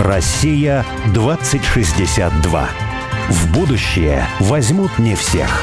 [0.00, 2.68] Россия 2062.
[3.30, 5.62] В будущее возьмут не всех.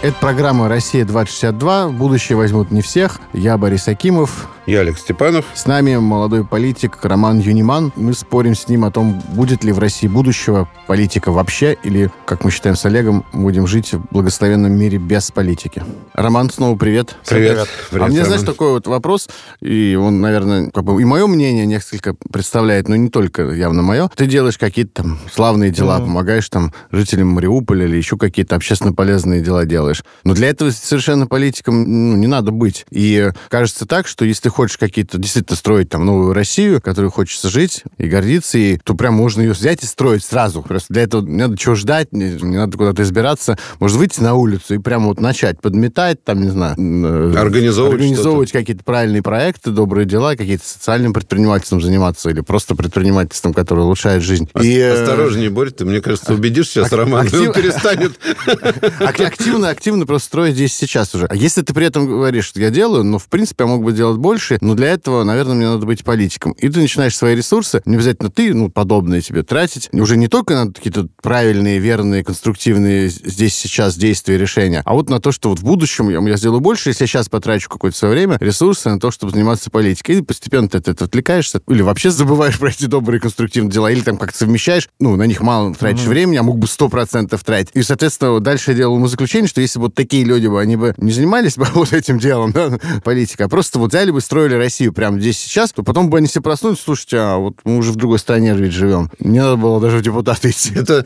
[0.00, 1.88] Это программа «Россия-2062».
[1.88, 3.18] В будущее возьмут не всех.
[3.32, 4.48] Я Борис Акимов.
[4.66, 5.44] Я Олег Степанов.
[5.52, 7.92] С нами молодой политик Роман Юниман.
[7.96, 12.44] Мы спорим с ним о том, будет ли в России будущего политика вообще, или, как
[12.44, 15.82] мы считаем с Олегом, будем жить в благословенном мире без политики.
[16.14, 17.14] Роман, снова привет.
[17.28, 17.52] Привет.
[17.52, 17.68] привет.
[17.90, 19.28] привет а мне, знаешь, такой вот вопрос,
[19.60, 24.10] и он, наверное, как бы и мое мнение несколько представляет, но не только явно мое.
[24.16, 26.06] Ты делаешь какие-то там славные дела, mm-hmm.
[26.06, 30.04] помогаешь там жителям Мариуполя или еще какие-то общественно полезные дела делаешь.
[30.24, 32.86] Но для этого совершенно политиком ну, не надо быть.
[32.90, 37.48] И кажется так, что если ты хочешь какие-то действительно строить там новую Россию, которую хочется
[37.48, 40.62] жить и гордиться, и, то прям можно ее взять и строить сразу.
[40.62, 43.58] Просто для этого не надо чего ждать, не, не надо куда-то избираться.
[43.80, 46.76] Можно выйти на улицу и прямо вот начать подметать, там, не знаю...
[46.78, 53.52] Э, организовывать Организовывать какие-то правильные проекты, добрые дела, какие-то социальным предпринимательством заниматься или просто предпринимательством,
[53.52, 54.48] которое улучшает жизнь.
[54.60, 57.48] И, э, Осторожнее, Борь, ты, мне кажется, убедишь сейчас Роман, актив...
[57.48, 58.12] он перестанет...
[59.24, 61.26] Активно, активно просто строить здесь сейчас уже.
[61.26, 63.92] А если ты при этом говоришь, что я делаю, ну, в принципе, я мог бы
[63.92, 66.52] делать больше, больше, но для этого, наверное, мне надо быть политиком.
[66.52, 70.54] И ты начинаешь свои ресурсы, не обязательно ты, ну, подобные тебе тратить, уже не только
[70.54, 75.60] на какие-то правильные, верные, конструктивные здесь сейчас действия, решения, а вот на то, что вот
[75.60, 79.00] в будущем я, я сделаю больше, если я сейчас потрачу какое-то свое время, ресурсы на
[79.00, 80.18] то, чтобы заниматься политикой.
[80.18, 84.00] И постепенно ты от этого отвлекаешься, или вообще забываешь про эти добрые конструктивные дела, или
[84.00, 86.08] там как-то совмещаешь, ну, на них мало тратишь mm-hmm.
[86.08, 87.70] времени, а мог бы сто процентов тратить.
[87.74, 90.76] И, соответственно, дальше я делал ему заключение, что если бы вот такие люди бы, они
[90.76, 94.54] бы не занимались бы вот этим делом, да, политика, а просто вот взяли бы, строили
[94.54, 97.92] Россию прямо здесь сейчас, то потом бы они все проснулись, слушайте, а вот мы уже
[97.92, 99.08] в другой стране ведь живем.
[99.20, 100.72] Не надо было даже в депутаты идти.
[100.74, 101.04] Это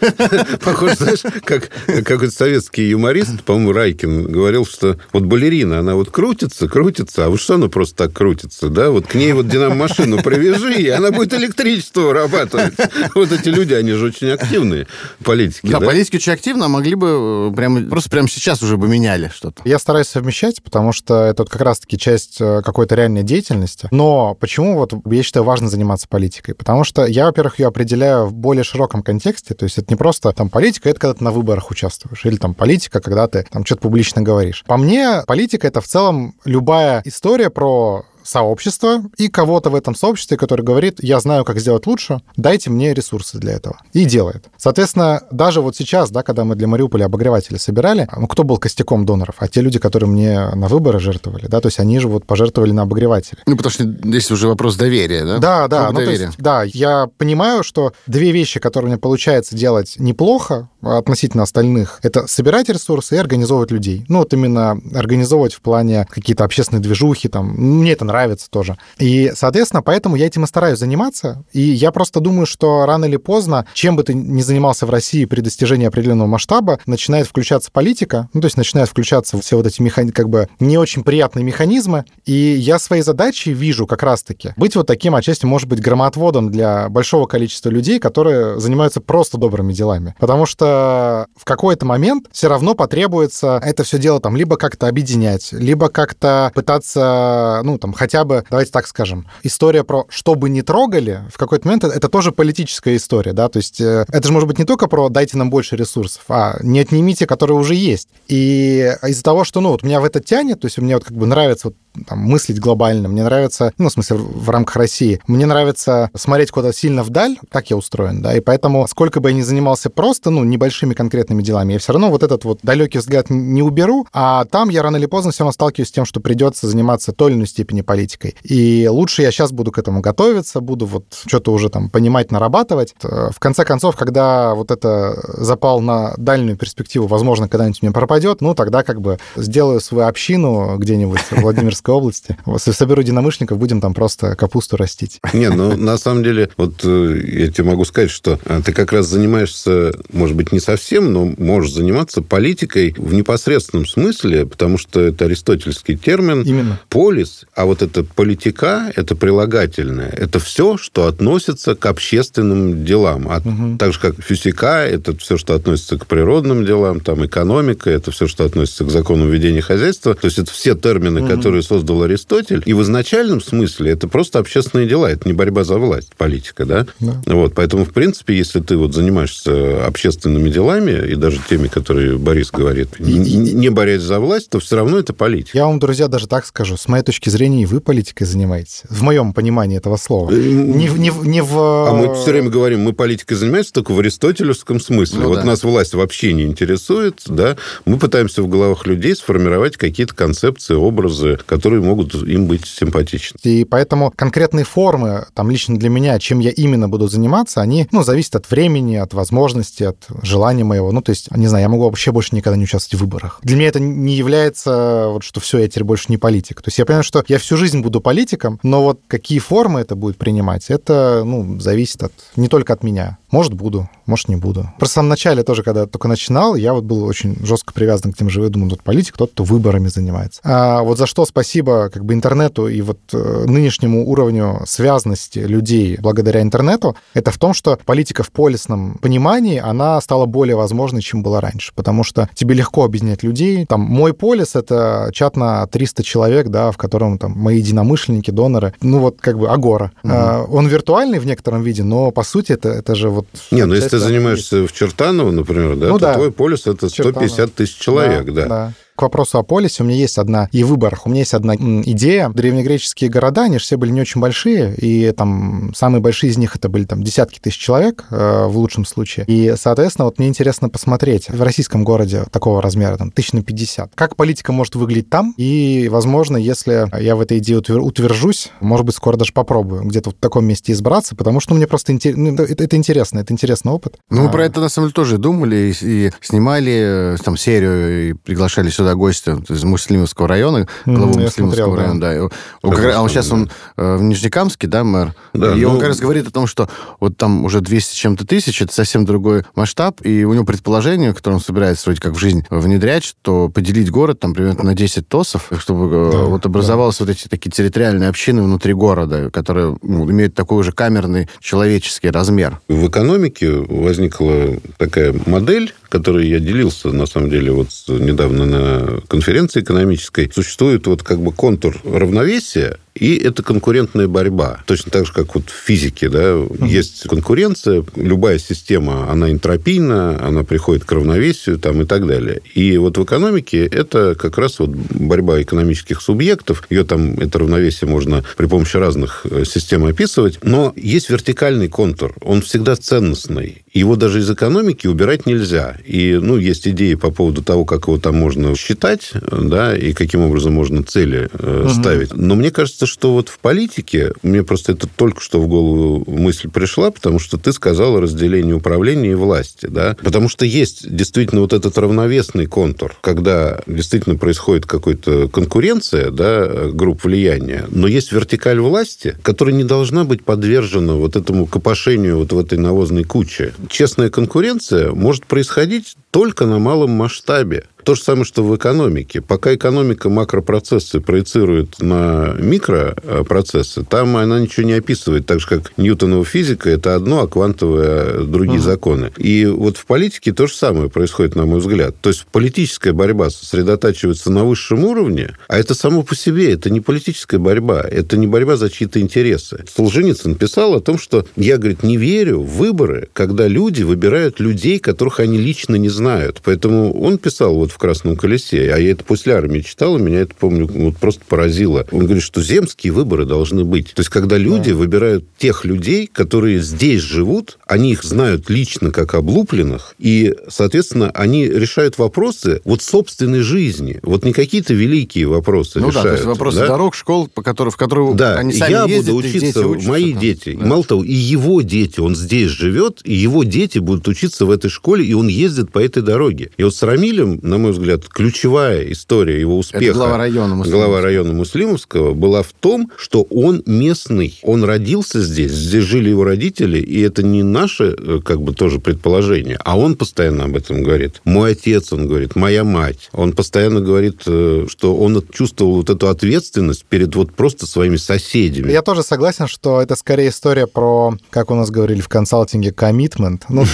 [0.65, 1.69] похоже, знаешь, как
[2.06, 7.39] какой-то советский юморист, по-моему, Райкин, говорил, что вот балерина, она вот крутится, крутится, а вот
[7.39, 8.89] что она просто так крутится, да?
[8.89, 12.73] Вот к ней вот динамо-машину привяжи, и она будет электричество вырабатывать.
[13.15, 14.87] Вот эти люди, они же очень активные,
[15.23, 15.66] политики.
[15.66, 15.87] Да, да?
[15.87, 19.60] политики очень активно, а могли бы э, прямо, просто прямо сейчас уже бы меняли что-то.
[19.66, 23.89] Я стараюсь совмещать, потому что это вот как раз-таки часть э, какой-то реальной деятельности, деятельности.
[23.91, 26.55] Но почему вот я считаю важно заниматься политикой?
[26.55, 30.33] Потому что я, во-первых, ее определяю в более широком контексте, то есть это не просто
[30.33, 33.83] там политика, это когда ты на выборах участвуешь, или там политика, когда ты там что-то
[33.83, 34.65] публично говоришь.
[34.67, 40.37] По мне, политика— это в целом любая история про сообщество и кого-то в этом сообществе,
[40.37, 43.78] который говорит, я знаю, как сделать лучше, дайте мне ресурсы для этого.
[43.93, 44.47] И делает.
[44.56, 49.06] Соответственно, даже вот сейчас, да, когда мы для Мариуполя обогреватели собирали, ну, кто был костяком
[49.06, 49.37] доноров?
[49.39, 52.72] А те люди, которые мне на выборы жертвовали, да, то есть они же вот пожертвовали
[52.72, 53.39] на обогреватели.
[53.47, 55.39] Ну, потому что здесь уже вопрос доверия, да?
[55.39, 55.91] Да, да.
[55.91, 56.27] Ну, доверия.
[56.27, 62.27] есть, да, я понимаю, что две вещи, которые мне получается делать неплохо относительно остальных, это
[62.27, 64.05] собирать ресурсы и организовывать людей.
[64.09, 68.77] Ну, вот именно организовывать в плане какие-то общественные движухи, там, мне это нравится, тоже.
[68.99, 71.44] И, соответственно, поэтому я этим и стараюсь заниматься.
[71.53, 75.25] И я просто думаю, что рано или поздно, чем бы ты ни занимался в России
[75.25, 79.83] при достижении определенного масштаба, начинает включаться политика, ну, то есть начинают включаться все вот эти
[79.83, 80.10] механи...
[80.10, 82.05] как бы не очень приятные механизмы.
[82.25, 86.89] И я своей задачей вижу как раз-таки быть вот таким, отчасти, может быть, громоотводом для
[86.89, 90.15] большого количества людей, которые занимаются просто добрыми делами.
[90.19, 95.53] Потому что в какой-то момент все равно потребуется это все дело там либо как-то объединять,
[95.53, 100.62] либо как-то пытаться, ну, там, хотя бы, давайте так скажем, история про «что бы не
[100.62, 104.49] трогали» в какой-то момент это тоже политическая история, да, то есть э, это же может
[104.49, 108.09] быть не только про «дайте нам больше ресурсов», а «не отнимите, которые уже есть».
[108.28, 111.17] И из-за того, что, ну, вот меня в это тянет, то есть мне вот как
[111.17, 111.77] бы нравится вот
[112.07, 116.77] там, мыслить глобально, мне нравится, ну, в смысле, в рамках России, мне нравится смотреть куда-то
[116.77, 120.45] сильно вдаль, так я устроен, да, и поэтому сколько бы я ни занимался просто, ну,
[120.59, 124.69] небольшими конкретными делами, я все равно вот этот вот далекий взгляд не уберу, а там
[124.71, 127.47] я рано или поздно все равно сталкиваюсь с тем, что придется заниматься той или иной
[127.47, 128.35] степени политикой.
[128.43, 132.95] И лучше я сейчас буду к этому готовиться, буду вот что-то уже там понимать, нарабатывать.
[133.05, 138.41] Э, в конце концов, когда вот это запал на дальнюю перспективу, возможно, когда-нибудь мне пропадет,
[138.41, 143.95] ну, тогда как бы сделаю свою общину где-нибудь в Владимирской области, соберу единомышленников, будем там
[143.95, 145.21] просто капусту растить.
[145.33, 148.93] Не, ну, на самом деле, вот э, я тебе могу сказать, что э, ты как
[148.93, 155.00] раз занимаешься, может быть, не совсем, но можешь заниматься политикой в непосредственном смысле, потому что
[155.00, 156.42] это аристотельский термин.
[156.42, 156.80] Именно.
[156.89, 163.28] Полис, а вот это политика, это прилагательное, это все, что относится к общественным делам.
[163.28, 163.77] А угу.
[163.78, 168.27] Так же, как физика, это все, что относится к природным делам, там экономика, это все,
[168.27, 170.15] что относится к закону ведения хозяйства.
[170.15, 171.28] То есть это все термины, угу.
[171.28, 172.62] которые создал Аристотель.
[172.65, 176.86] И в изначальном смысле это просто общественные дела, это не борьба за власть, политика, да?
[177.01, 177.21] да.
[177.27, 182.19] Вот, поэтому, в принципе, если ты вот занимаешься общественным общественными делами, и даже теми, которые
[182.19, 185.59] Борис говорит, не борясь за власть, то все равно это политика.
[185.59, 186.77] Я вам, друзья, даже так скажу.
[186.77, 188.83] С моей точки зрения, и вы политикой занимаетесь.
[188.89, 190.31] В моем понимании этого слова.
[190.31, 191.57] Не, не, не в...
[191.59, 195.21] А мы все время говорим, мы политикой занимаемся только в аристотелевском смысле.
[195.21, 195.45] Ну, вот да.
[195.45, 197.57] нас власть вообще не интересует, да.
[197.85, 203.39] Мы пытаемся в головах людей сформировать какие-то концепции, образы, которые могут им быть симпатичны.
[203.43, 208.03] И поэтому конкретные формы, там лично для меня, чем я именно буду заниматься, они, ну,
[208.03, 209.97] зависят от времени, от возможности, от
[210.28, 210.92] желания моего.
[210.92, 213.41] Ну, то есть, не знаю, я могу вообще больше никогда не участвовать в выборах.
[213.42, 216.63] Для меня это не является, вот, что все, я теперь больше не политик.
[216.63, 219.97] То есть я понимаю, что я всю жизнь буду политиком, но вот какие формы это
[219.97, 223.19] будет принимать, это, ну, зависит от, не только от меня.
[223.30, 224.71] Может, буду, может, не буду.
[224.78, 228.16] Просто в самом начале тоже, когда только начинал, я вот был очень жестко привязан к
[228.16, 230.41] тем же, я думаю, тут политик, кто-то кто выборами занимается.
[230.45, 235.98] А вот за что спасибо как бы интернету и вот э, нынешнему уровню связности людей
[236.01, 241.22] благодаря интернету, это в том, что политика в полисном понимании, она стала более возможной, чем
[241.22, 243.66] была раньше, потому что тебе легко объединять людей.
[243.66, 248.75] Там мой полис— это чат на 300 человек, да, в котором там мои единомышленники, доноры,
[248.80, 249.92] ну вот как бы Агора.
[250.03, 250.13] Угу.
[250.13, 253.26] А, он виртуальный в некотором виде, но по сути это, это же вот...
[253.50, 256.14] Не, ну если ты занимаешься в Чертаново, например, да, ну, то да.
[256.14, 257.49] твой полис это 150 Чертаново.
[257.49, 258.32] тысяч человек, да.
[258.32, 258.49] да.
[258.49, 261.54] да к вопросу о полисе у меня есть одна, и выборах, у меня есть одна
[261.54, 262.30] идея.
[262.30, 266.56] Древнегреческие города, они же все были не очень большие, и там самые большие из них
[266.56, 269.25] это были там десятки тысяч человек э, в лучшем случае.
[269.28, 273.92] И, соответственно, вот мне интересно посмотреть в российском городе такого размера, там, тысяч на 50,
[273.95, 278.97] как политика может выглядеть там, и, возможно, если я в этой идее утвержусь, может быть,
[278.97, 282.16] скоро даже попробую где-то в таком месте избраться, потому что ну, мне просто интер...
[282.16, 283.99] ну, это, это интересно, это интересный опыт.
[284.11, 284.33] Ну, мы а...
[284.33, 288.71] про это, на самом деле, тоже думали и, и снимали э, там серию, и приглашали
[288.71, 292.14] сюда гостя из Муслимовского района, главу mm, Муслимовского района, да.
[292.14, 292.29] да.
[292.62, 295.14] Он, как, а он сейчас он э, в Нижнекамске, да, мэр?
[295.35, 295.71] Да, и ну...
[295.71, 296.69] он как раз говорит о том, что
[297.00, 301.37] вот там уже 200 чем-то тысяч, это совсем другой масштаб, и у него предположение, которое
[301.37, 305.50] он собирается вроде как в жизнь внедрять, что поделить город там примерно на 10 ТОСов,
[305.59, 307.05] чтобы э, да, вот образовалось да.
[307.05, 312.61] вот эти такие территориальные общины внутри города, которые ну, имеют такой уже камерный человеческий размер.
[312.69, 318.77] В экономике возникла такая модель, которой я делился, на самом деле, вот недавно на
[319.09, 320.30] конференции экономической.
[320.35, 324.61] Существует вот как бы контур равновесия, и это конкурентная борьба.
[324.66, 326.64] Точно так же, как вот в физике, да, угу.
[326.64, 332.42] есть конкуренция, любая система, она энтропийна, она приходит к равновесию там, и так далее.
[332.54, 337.88] И вот в экономике это как раз вот борьба экономических субъектов, ее там, это равновесие
[337.88, 343.62] можно при помощи разных э, систем описывать, но есть вертикальный контур, он всегда ценностный.
[343.73, 345.76] Его даже из экономики убирать нельзя.
[345.85, 350.20] И, ну, есть идеи по поводу того, как его там можно считать, да, и каким
[350.20, 351.70] образом можно цели э, угу.
[351.70, 352.14] ставить.
[352.14, 356.49] Но мне кажется, что вот в политике, мне просто это только что в голову мысль
[356.49, 361.42] пришла, потому что ты сказал о разделении управления и власти, да, потому что есть действительно
[361.42, 368.61] вот этот равновесный контур, когда действительно происходит какая-то конкуренция, да, групп влияния, но есть вертикаль
[368.61, 373.52] власти, которая не должна быть подвержена вот этому копошению вот в этой навозной куче.
[373.68, 377.66] Честная конкуренция может происходить только на малом масштабе.
[377.88, 379.23] То же самое, что в экономике.
[379.23, 386.23] Пока экономика макропроцессы проецирует на микропроцессы, там она ничего не описывает, так же, как Ньютонова
[386.26, 388.67] физика– это одно, а квантовые– другие угу.
[388.67, 389.11] законы.
[389.17, 391.97] И вот в политике то же самое происходит, на мой взгляд.
[392.02, 396.83] То есть политическая борьба сосредотачивается на высшем уровне, а это само по себе, это не
[396.83, 399.64] политическая борьба, это не борьба за чьи-то интересы.
[399.75, 404.78] Солженицын писал о том, что я, говорит, не верю в выборы, когда люди выбирают людей,
[404.78, 406.42] которых они лично не знают.
[406.45, 410.02] Поэтому он писал вот в в «Красном колесе», а я это после армии читал, и
[410.02, 411.87] меня это, помню, вот просто поразило.
[411.92, 413.92] Он говорит, что земские выборы должны быть.
[413.94, 414.76] То есть, когда люди да.
[414.76, 421.47] выбирают тех людей, которые здесь живут, они их знают лично как облупленных, и, соответственно, они
[421.47, 424.00] решают вопросы вот собственной жизни.
[424.02, 426.04] Вот не какие-то великие вопросы ну решают.
[426.04, 426.66] да, то есть вопросы да?
[426.66, 429.88] дорог, школ, по которым, в которые да, они сами я ездят, буду учиться, дети учатся,
[429.88, 430.20] мои там.
[430.20, 430.58] дети.
[430.58, 430.66] Да.
[430.66, 434.68] Мало того, и его дети, он здесь живет, и его дети будут учиться в этой
[434.68, 436.50] школе, и он ездит по этой дороге.
[436.56, 440.54] И вот с Рамилем, на мой мой взгляд, ключевая история его успеха Это глава района
[440.54, 440.87] Муслимовского.
[440.87, 444.38] глава района Муслимовского была в том, что он местный.
[444.42, 448.78] Он родился здесь, здесь жили его родители, и это не наше, э, как бы, тоже
[448.78, 451.20] предположение, а он постоянно об этом говорит.
[451.25, 453.10] Мой отец, он говорит, моя мать.
[453.12, 458.72] Он постоянно говорит, э, что он чувствовал вот эту ответственность перед вот просто своими соседями.
[458.72, 463.42] Я тоже согласен, что это скорее история про, как у нас говорили в консалтинге, commitment,
[463.50, 463.64] ну,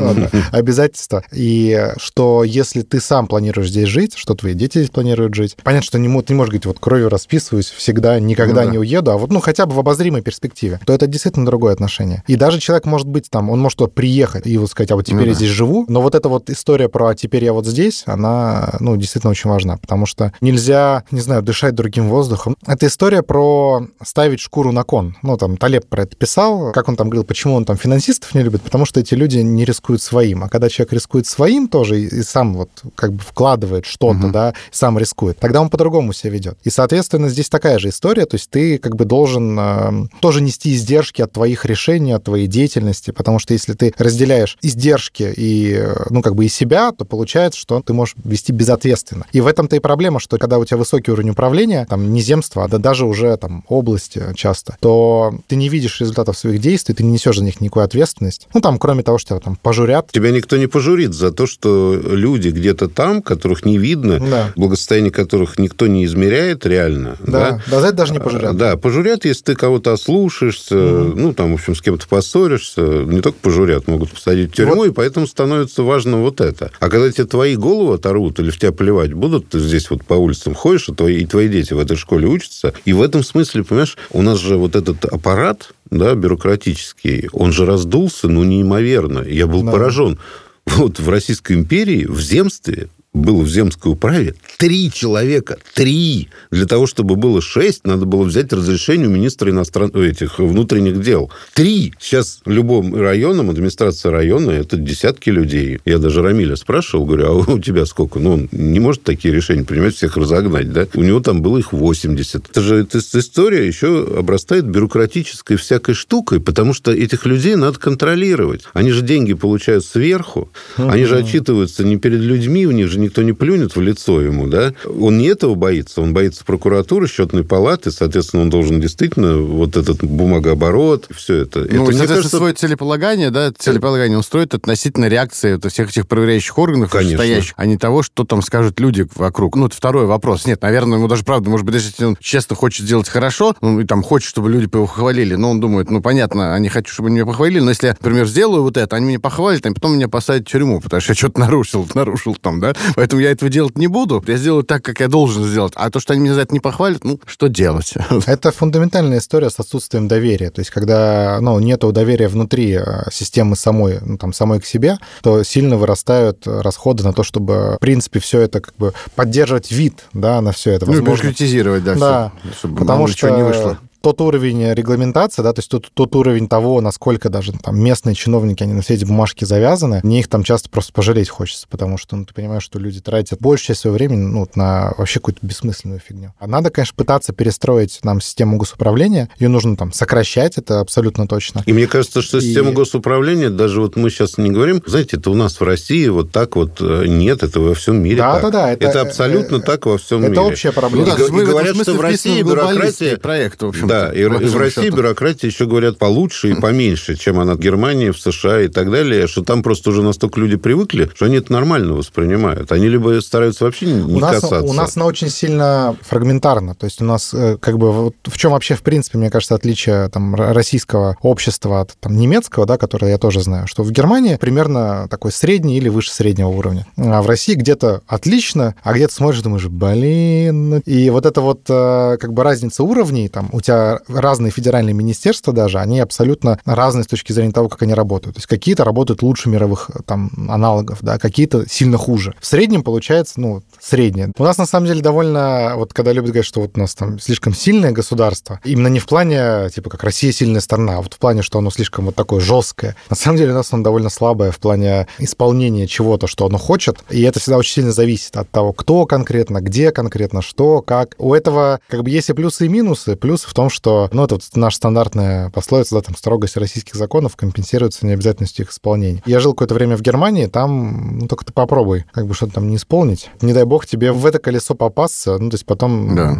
[0.50, 1.22] обязательства.
[1.32, 5.56] И что если ты сам планируешь здесь жить, что твои дети здесь планируют жить.
[5.64, 8.70] Понятно, что не, ты не можешь говорить, вот кровью расписываюсь, всегда, никогда ну, да.
[8.70, 12.22] не уеду, а вот, ну, хотя бы в обозримой перспективе, то это действительно другое отношение.
[12.28, 15.06] И даже человек может быть там, он может туда приехать и вот сказать, а вот
[15.06, 15.34] теперь ну, я да.
[15.34, 18.96] здесь живу, но вот эта вот история про «а теперь я вот здесь», она, ну,
[18.96, 22.56] действительно очень важна, потому что нельзя, не знаю, дышать другим воздухом.
[22.64, 25.16] Это история про ставить шкуру на кон.
[25.22, 28.42] Ну, там, Талеб про это писал, как он там говорил, почему он там финансистов не
[28.42, 30.44] любит, потому что эти люди не рискуют своим.
[30.44, 34.30] А когда человек рискует своим тоже и, и сам вот как бы вкладывает что-то, угу.
[34.30, 36.58] да, сам рискует, тогда он по-другому себя ведет.
[36.64, 40.74] И, соответственно, здесь такая же история, то есть ты как бы должен э, тоже нести
[40.74, 45.94] издержки от твоих решений, от твоей деятельности, потому что если ты разделяешь издержки и, э,
[46.10, 49.24] ну, как бы и себя, то получается, что ты можешь вести безответственно.
[49.32, 52.64] И в этом-то и проблема, что когда у тебя высокий уровень управления, там, не земства,
[52.64, 57.02] а да даже уже там области часто, то ты не видишь результатов своих действий, ты
[57.02, 58.46] не несешь за них никакую ответственность.
[58.52, 60.10] Ну, там, кроме того, что тебя там пожурят.
[60.12, 64.52] Тебя никто не пожурит за то, что люди где-то там, которых не видно, да.
[64.56, 67.16] благосостояние которых никто не измеряет реально.
[67.20, 68.56] Да, да, за это даже не пожурят.
[68.56, 71.18] Да, пожурят, если ты кого-то ослушаешься, угу.
[71.18, 74.86] ну, там, в общем, с кем-то поссоришься, не только пожурят, могут посадить в тюрьму, вот.
[74.86, 76.70] и поэтому становится важно вот это.
[76.80, 80.14] А когда тебе твои головы оторвут или в тебя плевать будут, ты здесь вот по
[80.14, 83.64] улицам ходишь, и твои, и твои дети в этой школе учатся, и в этом смысле,
[83.64, 89.24] понимаешь, у нас же вот этот аппарат, да, бюрократический, он же раздулся, ну, неимоверно.
[89.26, 89.72] Я был да.
[89.72, 90.18] поражен.
[90.66, 95.56] Вот в Российской империи, в земстве, было в земской управе три человека.
[95.74, 96.28] Три!
[96.50, 101.30] Для того, чтобы было шесть, надо было взять разрешение у министра иностранных этих внутренних дел.
[101.54, 101.94] Три!
[101.98, 105.80] Сейчас любым районом, администрация района, это десятки людей.
[105.86, 108.18] Я даже Рамиля спрашивал, говорю, а у тебя сколько?
[108.18, 110.86] Ну, он не может такие решения принимать, всех разогнать, да?
[110.92, 112.50] У него там было их 80.
[112.50, 118.64] Это же эта история еще обрастает бюрократической всякой штукой, потому что этих людей надо контролировать.
[118.74, 123.22] Они же деньги получают сверху, они же отчитываются не перед людьми, у них же никто
[123.22, 127.90] не плюнет в лицо ему, да, он не этого боится, он боится прокуратуры, счетной палаты,
[127.90, 131.60] соответственно, он должен действительно вот этот бумагооборот, все это.
[131.60, 136.58] Ну, это, мне кажется, свое целеполагание, да, целеполагание устроит относительно реакции вот всех этих проверяющих
[136.58, 137.18] органов, Конечно.
[137.18, 139.56] стоящих, а не того, что там скажут люди вокруг.
[139.56, 140.46] Ну, это второй вопрос.
[140.46, 143.80] Нет, наверное, ему даже правда, может быть, даже если он честно хочет сделать хорошо, ну,
[143.80, 147.10] и там хочет, чтобы люди его похвалили, но он думает, ну, понятно, они хотят, чтобы
[147.10, 150.08] меня похвалили, но если я, например, сделаю вот это, они меня похвалят, а потом меня
[150.08, 153.76] посадят в тюрьму, потому что я что-то нарушил, нарушил там, да, Поэтому я этого делать
[153.78, 154.22] не буду.
[154.26, 155.72] Я сделаю так, как я должен сделать.
[155.76, 157.94] А то, что они меня за это не похвалят, ну, что делать?
[158.26, 160.50] Это фундаментальная история с отсутствием доверия.
[160.50, 164.98] То есть, когда ну, нет доверия внутри э, системы самой, ну, там, самой к себе,
[165.22, 170.04] то сильно вырастают расходы на то, чтобы, в принципе, все это как бы поддерживать вид,
[170.12, 170.86] да, на все это.
[170.86, 171.10] Возможно.
[171.10, 175.60] Ну, бюрократизировать, да, да все, чтобы потому что не вышло тот уровень регламентации, да, то
[175.60, 179.44] есть тот, тот уровень того, насколько даже там местные чиновники, они на все эти бумажки
[179.44, 183.00] завязаны, мне их там часто просто пожалеть хочется, потому что, ну, ты понимаешь, что люди
[183.00, 186.32] тратят большую часть своего времени, ну, на вообще какую-то бессмысленную фигню.
[186.38, 191.62] А надо, конечно, пытаться перестроить нам систему госуправления, ее нужно там сокращать, это абсолютно точно.
[191.66, 192.74] И мне кажется, что система и...
[192.74, 196.56] госуправления, даже вот мы сейчас не говорим, знаете, это у нас в России вот так
[196.56, 198.42] вот э, нет, это во всем мире да, так.
[198.42, 200.40] Да, да, это, это абсолютно э, так во всем это мире.
[200.40, 201.06] Это общая проблема.
[201.06, 203.16] Ну, да, и, и говорят, что в России бюрократия...
[203.18, 204.96] проект, в общем да, и, и в России счету.
[204.96, 209.26] бюрократия еще говорят получше и поменьше, чем она в Германии, в США и так далее,
[209.26, 212.72] что там просто уже настолько люди привыкли, что они это нормально воспринимают.
[212.72, 214.62] Они либо стараются вообще не у нас, касаться.
[214.62, 216.74] У нас она очень сильно фрагментарна.
[216.74, 219.54] То есть у нас э, как бы вот в чем вообще, в принципе, мне кажется,
[219.54, 224.36] отличие там, российского общества от там, немецкого, да, которое я тоже знаю, что в Германии
[224.36, 226.86] примерно такой средний или выше среднего уровня.
[226.96, 230.78] А в России где-то отлично, а где-то смотришь, думаешь, блин.
[230.86, 235.52] И вот это вот э, как бы разница уровней, там у тебя разные федеральные министерства
[235.52, 238.36] даже, они абсолютно разные с точки зрения того, как они работают.
[238.36, 242.34] То есть какие-то работают лучше мировых там аналогов, да, какие-то сильно хуже.
[242.40, 244.32] В среднем получается, ну, среднее.
[244.36, 247.18] У нас, на самом деле, довольно, вот когда любят говорить, что вот у нас там
[247.18, 251.18] слишком сильное государство, именно не в плане, типа, как Россия сильная страна, а вот в
[251.18, 252.96] плане, что оно слишком вот такое жесткое.
[253.08, 256.98] На самом деле у нас оно довольно слабое в плане исполнения чего-то, что оно хочет,
[257.10, 261.14] и это всегда очень сильно зависит от того, кто конкретно, где конкретно, что, как.
[261.18, 263.16] У этого как бы есть и плюсы, и минусы.
[263.16, 267.36] Плюсы в том, что, ну, это вот наша стандартная пословица, да, там, строгость российских законов
[267.36, 269.22] компенсируется необязательностью их исполнения.
[269.26, 272.68] Я жил какое-то время в Германии, там, ну, только ты попробуй, как бы что-то там
[272.68, 273.30] не исполнить.
[273.40, 276.38] Не дай бог тебе в это колесо попасться, ну, то есть потом да.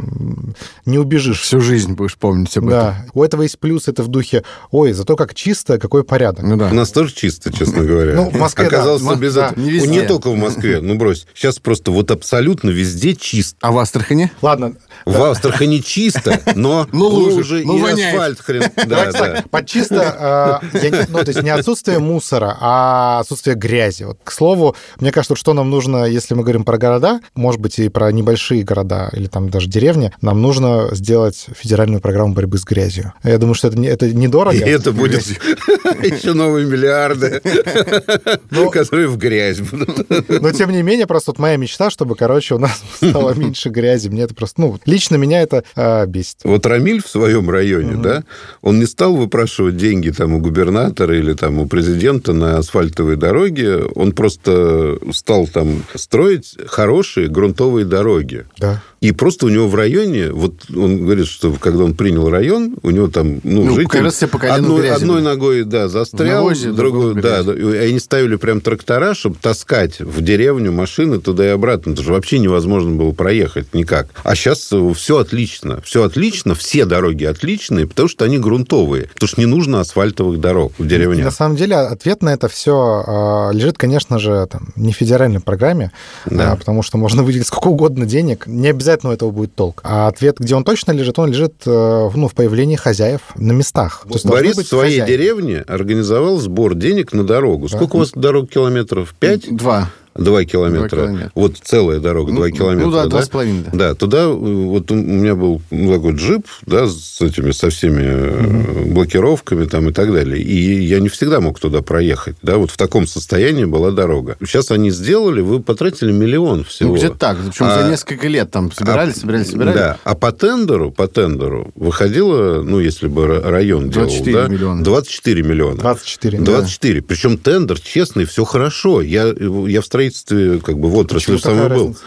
[0.87, 1.41] не убежишь.
[1.41, 2.91] Всю жизнь будешь помнить об да.
[2.91, 3.11] этом.
[3.15, 6.45] У этого есть плюс, это в духе, ой, зато как чисто, какой порядок.
[6.45, 6.69] Ну, да.
[6.71, 8.15] У нас тоже чисто, честно говоря.
[8.15, 9.15] Ну, в Москве, Оказалось, да.
[9.15, 9.61] без этого.
[9.61, 11.27] Не, не только в Москве, ну, брось.
[11.35, 13.57] Сейчас просто вот абсолютно везде чисто.
[13.61, 14.31] А в Астрахани?
[14.43, 14.75] Ладно.
[15.07, 18.15] В Астрахани чисто, но ну, лужи, ну, и воняет.
[18.15, 18.63] асфальт хрен.
[18.87, 19.45] Да, да.
[19.51, 24.05] под чисто, не- ну, то есть не отсутствие мусора, а отсутствие грязи.
[24.05, 27.79] Вот, к слову, мне кажется, что нам нужно, если мы говорим про города, может быть,
[27.79, 32.65] и про небольшие города, или там даже деревни, нам нужно сделать федеральную программу борьбы с
[32.65, 33.13] грязью.
[33.23, 34.57] Я думаю, что это, не- это недорого.
[34.57, 35.25] И это будет
[36.03, 37.41] еще новые миллиарды,
[38.51, 40.09] Ну, которые в грязь будут.
[40.29, 44.09] Но, тем не менее, просто вот моя мечта, чтобы, короче, у нас стало меньше грязи.
[44.09, 46.39] Мне это просто, ну, лично меня это а, бесит.
[46.45, 48.25] Вот Рамиль своем районе, да,
[48.63, 53.79] он не стал выпрашивать деньги там у губернатора или там у президента на асфальтовые дороги,
[53.95, 58.47] он просто стал там строить хорошие грунтовые дороги.
[58.59, 58.83] Да.
[59.01, 62.91] И просто у него в районе, вот он говорит, что когда он принял район, у
[62.91, 66.71] него там, ну, Ну, житель как раз по одной, грязи одной ногой, да, застрял, навозе,
[66.73, 71.49] другой, да, да, и они ставили прям трактора, чтобы таскать в деревню машины туда и
[71.49, 71.93] обратно.
[71.93, 74.09] Это же вообще невозможно было проехать никак.
[74.23, 75.81] А сейчас все отлично.
[75.83, 79.09] Все отлично, все дороги отличные, потому что они грунтовые.
[79.15, 81.25] Потому что не нужно асфальтовых дорог в И деревнях.
[81.25, 85.91] на самом деле ответ на это все лежит, конечно же, там, не в федеральной программе,
[86.27, 86.53] Да.
[86.53, 89.81] а, потому что можно выделить сколько угодно денег, не обязательно у этого будет толк.
[89.85, 94.05] А ответ, где он точно лежит, он лежит э, ну, в появлении хозяев на местах.
[94.09, 95.09] То есть должны Борис в своей хозяева.
[95.09, 97.69] деревне организовал сбор денег на дорогу.
[97.69, 99.15] Сколько у вас дорог километров?
[99.19, 99.55] Пять?
[99.55, 99.91] Два.
[100.15, 100.89] Два километра.
[100.89, 101.33] Два километра.
[101.35, 102.91] Вот целая дорога, Ну, два ну километра.
[102.91, 103.71] да, два с половиной, да.
[103.73, 108.03] Да, туда э, вот у меня был ну, такой джип, да, с этими, со всеми
[108.03, 110.43] э, блокировками там и так далее.
[110.43, 114.37] И я не всегда мог туда проехать, да, вот в таком состоянии была дорога.
[114.45, 116.91] Сейчас они сделали, вы потратили миллион всего.
[116.91, 117.37] Ну, где-то так.
[117.47, 119.75] Причем А- за несколько лет там собирали, а, собирали, собирали.
[119.75, 124.53] Да, а по тендеру, по тендеру выходило, ну, если бы ра- район 24 делал, да,
[124.53, 124.85] миллиона.
[124.85, 125.77] 24 миллиона.
[125.77, 126.39] 24.
[126.39, 126.45] да.
[126.45, 127.03] 24.
[127.03, 129.01] Причем тендер честный, все хорошо.
[129.03, 129.33] Я,
[129.67, 131.87] я в строительстве, как бы, в отрасли самой такая был.
[131.87, 132.01] разница?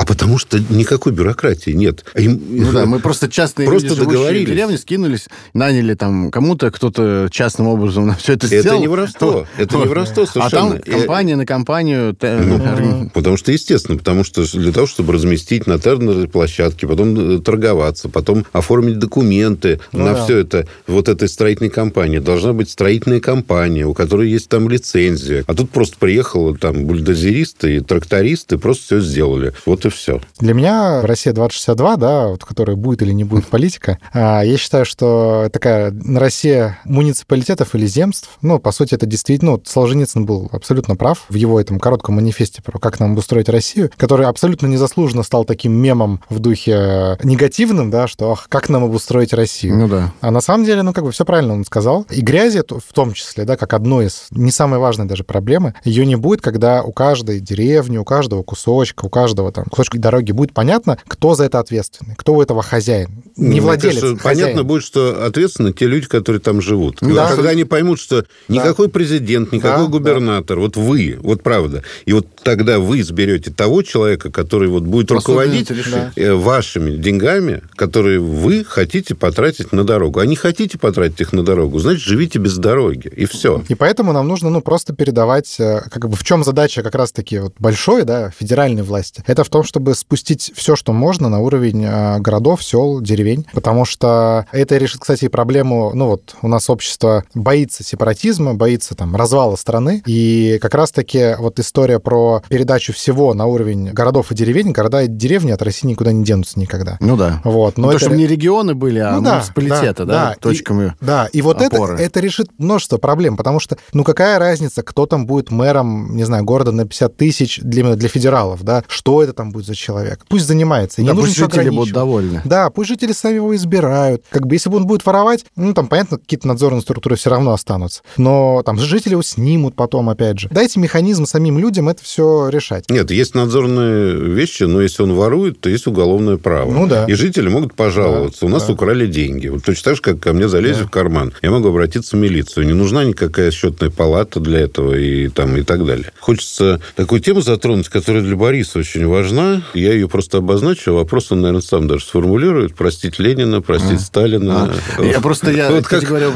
[0.00, 2.06] А потому что никакой бюрократии нет.
[2.14, 4.48] Им- Ну да, мы просто частные Просто люди, договорились.
[4.48, 8.80] в деревне, скинулись, наняли там кому-то, кто-то частным образом на все это Это сделал.
[8.80, 9.46] не воровство.
[9.58, 10.78] Это не воровство А совершенно.
[10.78, 12.16] там компания на компанию...
[12.22, 17.36] Ну, органи- Потому что, естественно, потому что для того, чтобы разместить на тендерной площадке, потом
[17.36, 20.24] э, торговаться, потом оформить документы Ну на да.
[20.24, 25.44] все это, вот этой строительной компании, должна быть строительная компания, у которой есть там лицензия.
[25.46, 29.52] А тут просто приехало там бульдозеристы и трактористы, просто все сделали.
[29.66, 30.20] Вот и все.
[30.38, 34.84] Для меня Россия 2062, да, вот, которая будет или не будет политика, а, я считаю,
[34.84, 40.96] что такая Россия муниципалитетов или земств, ну, по сути, это действительно, ну, Солженицын был абсолютно
[40.96, 45.44] прав в его этом коротком манифесте про как нам обустроить Россию, который абсолютно незаслуженно стал
[45.44, 49.76] таким мемом в духе негативным, да, что ах, как нам обустроить Россию.
[49.76, 50.12] Ну да.
[50.20, 52.06] А на самом деле, ну, как бы все правильно он сказал.
[52.10, 56.06] И грязи в том числе, да, как одной из не самой важной даже проблемы, ее
[56.06, 60.52] не будет, когда у каждой деревни, у каждого кусочка, у каждого там кусочка дороги будет
[60.52, 63.10] понятно, кто за это ответственный, кто у этого хозяин.
[63.36, 64.44] Не Мне владелец, кажется, хозяин.
[64.44, 66.98] Понятно будет, что ответственны те люди, которые там живут.
[67.00, 67.28] Да.
[67.28, 72.26] Когда они поймут, что никакой президент, никакой Да, губернатор, вот вы, вот правда, и вот
[72.42, 75.94] тогда вы изберете того человека, который вот будет руководить решить.
[76.16, 80.20] э, вашими деньгами, которые вы хотите потратить на дорогу.
[80.20, 83.62] А не хотите потратить их на дорогу, значит, живите без дороги, и все.
[83.68, 87.38] И поэтому нам нужно, ну, просто передавать, э, как бы в чем задача как раз-таки
[87.38, 89.22] вот большой, да, федеральной власти.
[89.26, 93.84] Это в том, чтобы спустить все, что можно на уровень э, городов, сел, деревень, потому
[93.84, 99.16] что это решит, кстати, и проблему, ну, вот у нас общество боится сепаратизма, боится там
[99.16, 104.72] развала страны, и как раз-таки вот история про передачу всего на уровень городов и деревень,
[104.72, 106.96] города и деревни от России никуда не денутся никогда.
[107.00, 107.40] Ну да.
[107.44, 110.40] Вот, Ну, но то, это- чтобы не регионы были, а ну, да, муниципалитеты, да, И-
[110.40, 110.94] точками.
[111.00, 111.98] да, и вот это, опоры.
[111.98, 116.44] это решит множество проблем, потому что, ну, какая разница, кто там будет мэром, не знаю,
[116.44, 120.24] города на 50 тысяч для, именно для федералов, да, что это там будет за человек.
[120.28, 122.42] Пусть занимается, и не Да, нужно пусть ничего жители будут довольны.
[122.44, 124.24] Да, пусть жители сами его избирают.
[124.30, 127.52] Как бы, если бы он будет воровать, ну, там, понятно, какие-то надзорные структуры все равно
[127.52, 128.02] останутся.
[128.16, 130.48] Но там жители его снимут потом, опять же.
[130.50, 132.19] Дайте механизм самим людям это все
[132.50, 132.88] решать.
[132.90, 136.70] Нет, есть надзорные вещи, но если он ворует, то есть уголовное право.
[136.72, 137.04] Ну да.
[137.06, 138.40] И жители могут пожаловаться.
[138.42, 138.72] Да, У нас да.
[138.72, 139.48] украли деньги.
[139.48, 141.32] Вот точно так же, как ко мне залезли в карман.
[141.42, 142.66] Я могу обратиться в милицию.
[142.66, 146.12] Не нужна никакая счетная палата для этого и, там, и так далее.
[146.20, 149.62] Хочется такую тему затронуть, которая для Бориса очень важна.
[149.74, 150.90] Я ее просто обозначу.
[150.92, 152.74] а Вопрос он, наверное, сам даже сформулирует.
[152.74, 154.70] Простить Ленина, простить Сталина.
[154.98, 156.30] А, Я просто, я, Вот кстати как- говоря,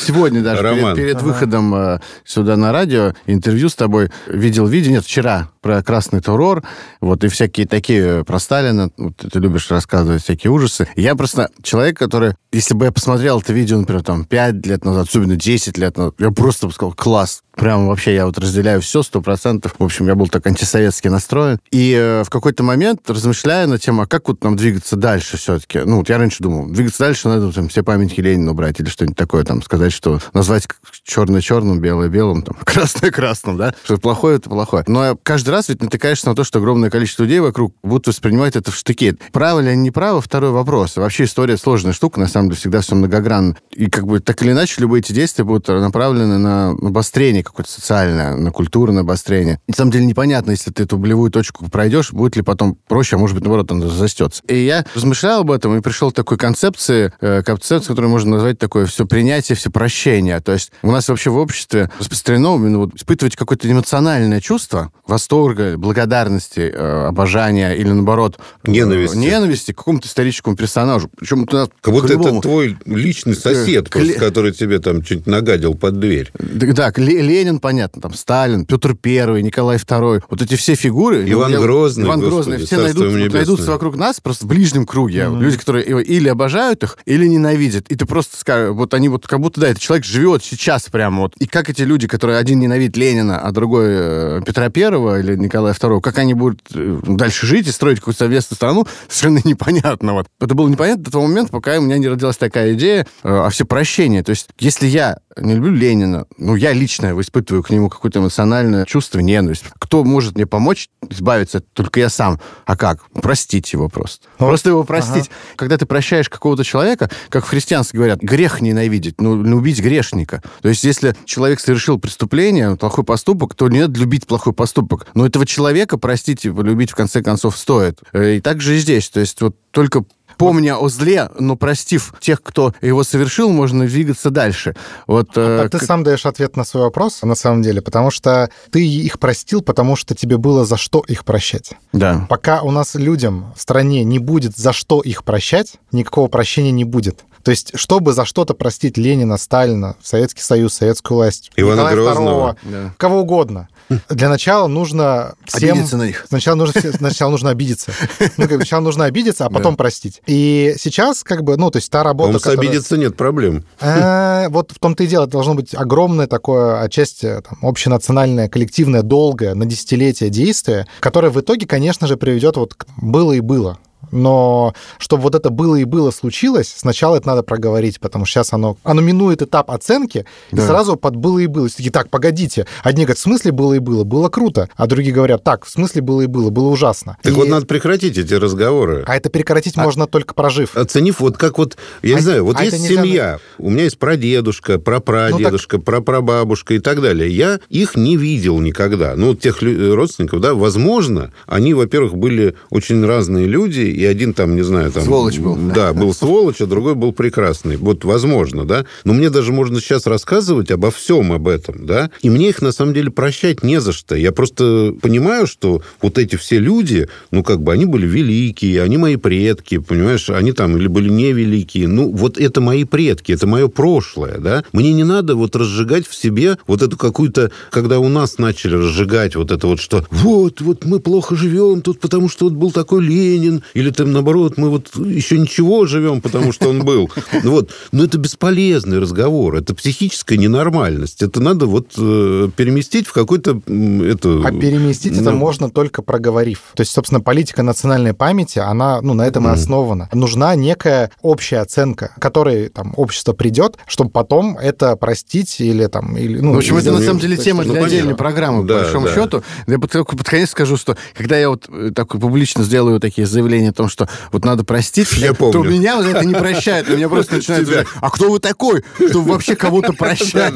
[0.00, 5.04] сегодня даже перед, перед выходом э, сюда на радио интервью с тобой видел видео, нет,
[5.04, 5.23] вчера,
[5.60, 6.62] про красный террор,
[7.00, 10.88] вот, и всякие такие про Сталина, вот ты любишь рассказывать всякие ужасы.
[10.96, 15.08] Я просто человек, который, если бы я посмотрел это видео, например, там, 5 лет назад,
[15.08, 19.02] особенно 10 лет назад, я просто бы сказал, класс, Прям вообще я вот разделяю все
[19.02, 19.74] сто процентов.
[19.78, 21.58] В общем, я был так антисоветски настроен.
[21.70, 25.80] И э, в какой-то момент, размышляя на тему, а как вот нам двигаться дальше все-таки?
[25.80, 29.16] Ну, вот я раньше думал, двигаться дальше надо там, все памятники Ленина убрать или что-нибудь
[29.16, 30.66] такое, там, сказать, что назвать
[31.04, 33.74] черное черным, белое белым, там, красное красным, да?
[33.84, 34.84] Что плохое это плохое.
[34.88, 38.72] Но каждый раз ведь натыкаешься на то, что огромное количество людей вокруг будут воспринимать это
[38.72, 39.16] в штыки.
[39.32, 40.96] Право ли они не правы, второй вопрос.
[40.96, 43.56] Вообще история сложная штука, на самом деле, всегда все многогранно.
[43.70, 48.34] И как бы так или иначе любые эти действия будут направлены на обострение какое-то социальное,
[48.36, 49.60] на культурное обострение.
[49.66, 53.16] И, на самом деле непонятно, если ты эту болевую точку пройдешь, будет ли потом проще,
[53.16, 54.42] а может быть, наоборот, он застется.
[54.48, 58.58] И я размышлял об этом и пришел к такой концепции, э, концепции, которую можно назвать
[58.58, 60.40] такое все принятие, все прощение.
[60.40, 65.76] То есть у нас вообще в обществе распространено именно вот испытывать какое-то эмоциональное чувство восторга,
[65.76, 71.10] благодарности, э, обожания или, наоборот, э, ненависти, ненависти к какому-то историческому персонажу.
[71.16, 74.14] Причем это как будто это твой личный сосед, Кле...
[74.14, 76.30] который тебе там чуть нагадил под дверь.
[76.38, 76.92] Да,
[77.34, 80.20] Ленин, понятно, там Сталин, Петр Первый, Николай Второй.
[80.30, 81.28] Вот эти все фигуры...
[81.28, 82.06] Иван я, Грозный.
[82.06, 82.66] Иван Господи, Грозный.
[82.66, 85.22] Все найдут, вот, найдутся вокруг нас просто в ближнем круге.
[85.22, 85.40] Mm-hmm.
[85.40, 87.88] Люди, которые или обожают их, или ненавидят.
[87.88, 91.22] И ты просто скажешь, вот они вот как будто, да, этот человек живет сейчас прямо
[91.22, 91.34] вот.
[91.38, 95.74] И как эти люди, которые один ненавидит Ленина, а другой э, Петра Первого или Николая
[95.74, 100.14] Второго, как они будут э, дальше жить и строить какую-то совместную страну, совершенно непонятно.
[100.14, 100.26] Вот.
[100.40, 103.50] Это было непонятно до того момента, пока у меня не родилась такая идея э, о
[103.50, 104.20] всепрощении.
[104.22, 108.84] То есть, если я не люблю Ленина, ну, я лично испытываю к нему какое-то эмоциональное
[108.84, 109.64] чувство, ненависть.
[109.78, 111.60] Кто может мне помочь избавиться?
[111.60, 112.40] Только я сам.
[112.66, 113.04] А как?
[113.10, 114.26] Простить его просто.
[114.38, 114.48] Вот.
[114.48, 115.26] Просто его простить.
[115.26, 115.54] Ага.
[115.56, 120.42] Когда ты прощаешь какого-то человека, как в христианстве говорят, грех ненавидеть, ну, любить грешника.
[120.62, 125.06] То есть, если человек совершил преступление, плохой поступок, то не надо любить плохой поступок.
[125.14, 128.00] Но этого человека простить и полюбить в конце концов стоит.
[128.12, 129.08] Э, и так же и здесь.
[129.08, 130.04] То есть, вот только
[130.36, 134.74] помня о зле, но простив тех, кто его совершил, можно двигаться дальше.
[135.06, 138.50] Вот, а, э, ты сам даешь ответ на свой вопрос, на самом деле, потому что
[138.70, 141.72] ты их простил, потому что тебе было за что их прощать.
[141.92, 142.26] Да.
[142.28, 146.84] Пока у нас людям в стране не будет за что их прощать, никакого прощения не
[146.84, 147.24] будет.
[147.44, 152.56] То есть, чтобы за что-то простить Ленина, Сталина, Советский Союз, советскую власть, Ивана Николая Грозного,
[152.64, 152.94] II, да.
[152.96, 153.68] кого угодно,
[154.08, 155.72] для начала нужно всем...
[155.72, 156.24] Обидеться на них.
[156.26, 157.92] Сначала нужно, сначала нужно обидеться.
[158.38, 159.76] Ну, как сначала нужно обидеться, а потом да.
[159.76, 160.22] простить.
[160.26, 160.33] И
[160.78, 162.58] сейчас, как бы, ну, то есть та работа, Он которая...
[162.58, 163.64] обидеться нет проблем.
[163.80, 165.24] Э, вот в том-то и дело.
[165.24, 171.40] Это должно быть огромное такое, отчасти, там, общенациональное, коллективное, долгое, на десятилетия действие, которое в
[171.40, 173.78] итоге, конечно же, приведет вот к было и было
[174.10, 178.52] но чтобы вот это было и было случилось, сначала это надо проговорить, потому что сейчас
[178.52, 180.62] оно, оно минует этап оценки, да.
[180.62, 181.68] и сразу под было и было.
[181.68, 182.66] Такие, так, погодите.
[182.82, 184.04] Одни говорят, в смысле было и было?
[184.04, 184.68] Было круто.
[184.76, 186.50] А другие говорят, так, в смысле было и было?
[186.50, 187.16] Было ужасно.
[187.22, 187.36] Так и...
[187.36, 189.04] вот надо прекратить эти разговоры.
[189.06, 189.82] А это прекратить а...
[189.82, 190.76] можно только прожив.
[190.76, 192.18] Оценив вот как вот, я а...
[192.18, 195.86] не знаю, вот а есть семья, у меня есть прадедушка, прапрадедушка, ну, так...
[195.86, 197.30] прапрабабушка и так далее.
[197.30, 199.14] Я их не видел никогда.
[199.16, 204.62] Ну, тех родственников, да, возможно, они, во-первых, были очень разные люди, и один там, не
[204.62, 205.04] знаю, там...
[205.04, 205.56] Сволочь был.
[205.56, 207.76] Да, был сволочь, а другой был прекрасный.
[207.76, 208.86] Вот возможно, да.
[209.04, 212.10] Но мне даже можно сейчас рассказывать обо всем об этом, да.
[212.22, 214.14] И мне их, на самом деле, прощать не за что.
[214.14, 218.96] Я просто понимаю, что вот эти все люди, ну, как бы, они были великие, они
[218.96, 221.88] мои предки, понимаешь, они там или были невеликие.
[221.88, 224.64] Ну, вот это мои предки, это мое прошлое, да.
[224.72, 227.50] Мне не надо вот разжигать в себе вот эту какую-то...
[227.70, 232.00] Когда у нас начали разжигать вот это вот, что вот, вот мы плохо живем тут,
[232.00, 236.52] потому что вот был такой Ленин, или там, наоборот, мы вот еще ничего живем, потому
[236.52, 237.10] что он был.
[237.42, 237.70] Ну вот.
[237.92, 241.22] Но это бесполезный разговор, это психическая ненормальность.
[241.22, 243.60] Это надо вот э, переместить в какой-то...
[243.66, 245.22] Это, а переместить ну...
[245.22, 246.60] это можно только проговорив.
[246.74, 249.50] То есть, собственно, политика национальной памяти, она ну, на этом mm.
[249.50, 250.08] и основана.
[250.12, 256.16] Нужна некая общая оценка, которой там, общество придет, чтобы потом это простить или там...
[256.16, 258.80] Или, ну, в общем, это на самом деле тема для ну, отдельной программы, да, по
[258.82, 259.14] большому да.
[259.14, 259.42] счету.
[259.66, 263.63] Я под, под конец скажу, что когда я вот э, так публично сделаю такие заявления
[263.68, 265.70] о том, что вот надо простить, я то помню.
[265.70, 266.88] меня вот это не прощает.
[266.88, 270.54] У меня просто начинает говорить, а кто вы такой, чтобы вообще кого-то прощать?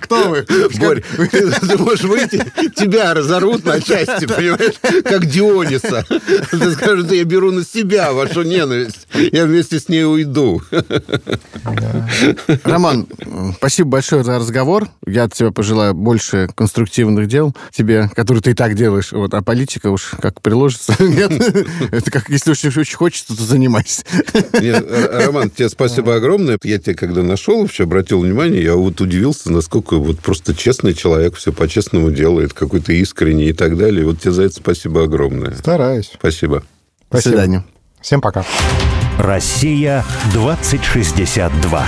[0.00, 0.46] Кто вы?
[0.78, 2.44] Борь, ты можешь выйти,
[2.76, 6.04] тебя разорвут на части, понимаешь, как Диониса.
[6.50, 10.62] Ты скажешь, я беру на себя вашу ненависть, я вместе с ней уйду.
[12.64, 13.06] Роман,
[13.56, 14.88] спасибо большое за разговор.
[15.06, 19.12] Я от тебя пожелаю больше конструктивных дел тебе, которые ты и так делаешь.
[19.12, 20.94] Вот, а политика уж как приложится.
[20.98, 21.32] Нет,
[21.90, 24.02] это как, если уж очень хочется, то занимайся.
[24.60, 26.58] Нет, Роман, тебе спасибо огромное.
[26.62, 31.36] Я тебя когда нашел, вообще обратил внимание, я вот удивился, насколько вот просто честный человек
[31.36, 34.04] все по-честному делает, какой-то искренний и так далее.
[34.04, 35.54] Вот тебе за это спасибо огромное.
[35.56, 36.10] Стараюсь.
[36.14, 36.62] Спасибо.
[37.10, 37.64] До свидания.
[38.00, 38.44] Всем пока.
[39.18, 41.86] Россия 2062.